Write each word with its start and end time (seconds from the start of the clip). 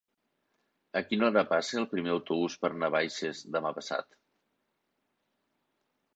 A 1.01 1.03
quina 1.09 1.27
hora 1.27 1.43
passa 1.51 1.77
el 1.81 1.85
primer 1.91 2.13
autobús 2.15 2.57
per 2.65 2.73
Navaixes 2.85 3.43
demà 3.59 3.75
passat? 3.77 4.19